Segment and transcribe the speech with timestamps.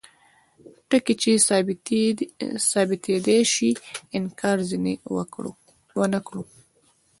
[0.89, 1.31] ټکي چې
[2.71, 3.69] ثابتیدای شي
[4.17, 4.93] انکار ځینې
[6.01, 6.41] ونکړو.